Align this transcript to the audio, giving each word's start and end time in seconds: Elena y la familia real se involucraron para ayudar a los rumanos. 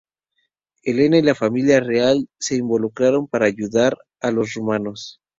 Elena 0.81 1.19
y 1.19 1.21
la 1.21 1.35
familia 1.35 1.79
real 1.79 2.27
se 2.39 2.55
involucraron 2.55 3.27
para 3.27 3.45
ayudar 3.45 3.99
a 4.19 4.31
los 4.31 4.51
rumanos. 4.55 5.21